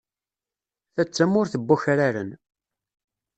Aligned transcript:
Ta 0.93 1.03
d 1.07 1.09
tamurt 1.11 1.53
n 1.57 1.63
wakraren. 1.67 2.29